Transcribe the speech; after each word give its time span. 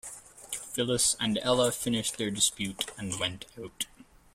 Phyllis 0.73 1.15
and 1.19 1.37
Ella 1.43 1.71
finished 1.71 2.17
their 2.17 2.31
dispute 2.31 2.89
and 2.97 3.19
went 3.19 3.45
out. 3.63 3.85